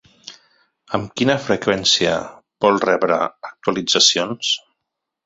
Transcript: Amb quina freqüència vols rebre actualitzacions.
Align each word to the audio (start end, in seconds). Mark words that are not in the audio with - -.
Amb 0.97 1.11
quina 1.19 1.35
freqüència 1.43 2.13
vols 2.65 2.81
rebre 2.89 3.19
actualitzacions. 3.49 4.55